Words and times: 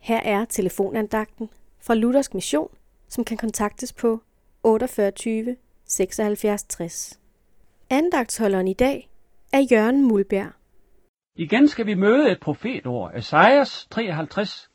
Her 0.00 0.20
er 0.20 0.44
telefonandagten 0.44 1.50
fra 1.80 1.94
Luthersk 1.94 2.34
Mission, 2.34 2.68
som 3.08 3.24
kan 3.24 3.36
kontaktes 3.36 3.92
på 3.92 4.22
48 4.62 5.56
76 5.84 6.62
60. 6.62 7.20
Andagtsholderen 7.90 8.68
i 8.68 8.74
dag 8.74 9.10
er 9.52 9.60
Jørgen 9.72 10.08
Mulberg. 10.08 10.52
Igen 11.36 11.68
skal 11.68 11.86
vi 11.86 11.94
møde 11.94 12.30
et 12.30 12.40
profetord, 12.40 13.12
Esajas 13.14 13.86
53. 13.90 14.70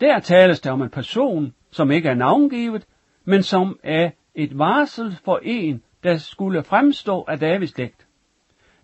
Der 0.00 0.20
tales 0.20 0.60
der 0.60 0.72
om 0.72 0.82
en 0.82 0.90
person, 0.90 1.54
som 1.70 1.90
ikke 1.90 2.08
er 2.08 2.14
navngivet, 2.14 2.86
men 3.24 3.42
som 3.42 3.78
er 3.82 4.10
et 4.34 4.58
varsel 4.58 5.18
for 5.24 5.40
en, 5.42 5.82
der 6.02 6.16
skulle 6.16 6.64
fremstå 6.64 7.24
af 7.28 7.38
Davids 7.38 7.70
slægt. 7.70 8.06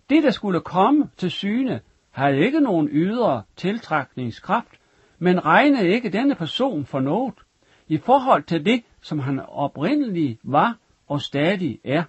Det, 0.09 0.23
der 0.23 0.31
skulle 0.31 0.61
komme 0.61 1.09
til 1.17 1.31
syne, 1.31 1.81
havde 2.11 2.37
ikke 2.37 2.59
nogen 2.59 2.89
ydre 2.91 3.43
tiltrækningskraft, 3.55 4.79
men 5.19 5.45
regnede 5.45 5.87
ikke 5.87 6.09
denne 6.09 6.35
person 6.35 6.85
for 6.85 6.99
noget 6.99 7.33
i 7.87 7.97
forhold 7.97 8.43
til 8.43 8.65
det, 8.65 8.83
som 9.01 9.19
han 9.19 9.39
oprindeligt 9.39 10.39
var 10.43 10.77
og 11.07 11.21
stadig 11.21 11.79
er. 11.83 12.03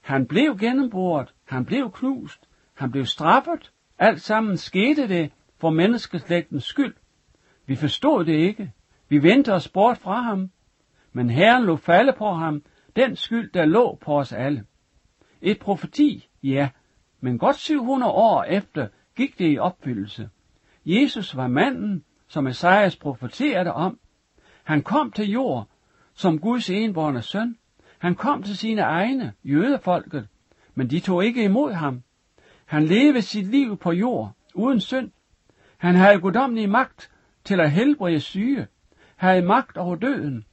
Han 0.00 0.26
blev 0.26 0.58
gennembrudt, 0.58 1.34
han 1.44 1.64
blev 1.64 1.90
knust, 1.90 2.48
han 2.74 2.90
blev 2.90 3.06
straffet, 3.06 3.72
alt 3.98 4.20
sammen 4.20 4.56
skete 4.56 5.08
det 5.08 5.32
for 5.58 5.70
menneskeslægtens 5.70 6.64
skyld. 6.64 6.94
Vi 7.66 7.76
forstod 7.76 8.24
det 8.24 8.34
ikke, 8.34 8.72
vi 9.08 9.22
vendte 9.22 9.52
os 9.52 9.68
bort 9.68 9.98
fra 9.98 10.20
ham, 10.20 10.50
men 11.12 11.30
Herren 11.30 11.64
lå 11.64 11.76
falde 11.76 12.12
på 12.18 12.32
ham, 12.32 12.62
den 12.96 13.16
skyld, 13.16 13.52
der 13.52 13.64
lå 13.64 13.98
på 14.00 14.18
os 14.18 14.32
alle. 14.32 14.64
Et 15.42 15.58
profeti, 15.58 16.28
ja, 16.42 16.68
men 17.20 17.38
godt 17.38 17.56
700 17.56 18.12
år 18.12 18.42
efter 18.42 18.88
gik 19.16 19.38
det 19.38 19.52
i 19.52 19.58
opfyldelse. 19.58 20.28
Jesus 20.86 21.36
var 21.36 21.48
manden, 21.48 22.04
som 22.28 22.46
Esajas 22.46 22.96
profeterede 22.96 23.72
om. 23.72 23.98
Han 24.64 24.82
kom 24.82 25.12
til 25.12 25.30
jord 25.30 25.68
som 26.14 26.38
Guds 26.38 26.70
enborne 26.70 27.22
søn. 27.22 27.56
Han 27.98 28.14
kom 28.14 28.42
til 28.42 28.56
sine 28.56 28.80
egne, 28.80 29.32
jødefolket, 29.44 30.28
men 30.74 30.90
de 30.90 31.00
tog 31.00 31.24
ikke 31.24 31.44
imod 31.44 31.72
ham. 31.72 32.02
Han 32.66 32.84
levede 32.84 33.22
sit 33.22 33.46
liv 33.46 33.76
på 33.76 33.92
jord, 33.92 34.32
uden 34.54 34.80
synd. 34.80 35.10
Han 35.78 35.94
havde 35.94 36.20
guddommelig 36.20 36.70
magt 36.70 37.10
til 37.44 37.60
at 37.60 37.70
helbrede 37.70 38.20
syge, 38.20 38.66
havde 39.16 39.42
magt 39.42 39.76
over 39.76 39.96
døden, 39.96 40.44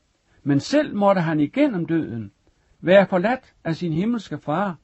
men 0.44 0.60
selv 0.60 0.95
måtte 0.95 1.22
han 1.22 1.40
igennem 1.40 1.86
døden 1.86 2.32
være 2.80 3.08
forladt 3.08 3.54
af 3.64 3.76
sin 3.76 3.94
himmelske 3.94 4.38
far, 4.38 4.78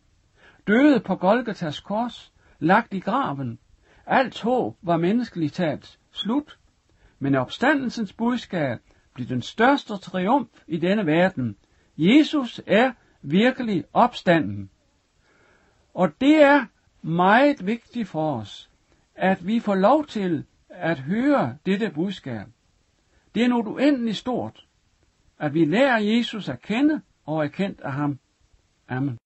døde 0.68 1.00
på 1.00 1.16
Golgatas 1.16 1.80
kors, 1.80 2.34
lagt 2.60 2.94
i 2.94 3.00
graven. 3.00 3.60
Alt 4.06 4.42
håb 4.42 4.78
var 4.82 4.98
menneskeligt 4.98 5.54
talt 5.54 6.00
slut, 6.12 6.58
men 7.20 7.36
opstandelsens 7.36 8.14
budskab 8.14 8.80
blev 9.14 9.28
den 9.28 9.42
største 9.42 9.98
triumf 9.98 10.50
i 10.68 10.78
denne 10.78 11.06
verden. 11.06 11.56
Jesus 11.98 12.62
er 12.68 12.92
virkelig 13.22 13.84
opstanden. 13.94 14.70
Og 15.94 16.22
det 16.22 16.36
er 16.36 16.66
meget 17.02 17.66
vigtigt 17.66 18.08
for 18.08 18.38
os, 18.38 18.70
at 19.16 19.48
vi 19.48 19.60
får 19.60 19.76
lov 19.76 20.06
til 20.06 20.46
at 20.70 21.00
høre 21.00 21.58
dette 21.66 21.92
budskab. 21.96 22.48
Det 23.36 23.44
er 23.44 23.48
noget 23.48 23.68
uendeligt 23.68 24.18
stort, 24.18 24.68
at 25.40 25.54
vi 25.54 25.66
lærer 25.66 25.98
Jesus 25.98 26.50
at 26.50 26.62
kende 26.62 27.02
og 27.26 27.44
er 27.44 27.48
kendt 27.48 27.82
af 27.82 27.94
ham. 27.94 28.20
Amen. 28.90 29.18